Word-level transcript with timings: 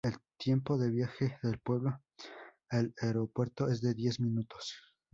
El 0.03 0.15
tiempo 0.35 0.79
de 0.79 0.89
viaje 0.89 1.37
del 1.43 1.59
pueblo 1.59 2.01
al 2.69 2.91
aeropuerto 3.03 3.67
es 3.67 3.81
de 3.83 3.93
diez 3.93 4.19
minutos. 4.19 4.73